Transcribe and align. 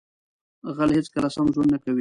غل 0.75 0.89
هیڅکله 0.97 1.29
سم 1.35 1.45
ژوند 1.53 1.69
نه 1.73 1.77
کوي 1.81 1.89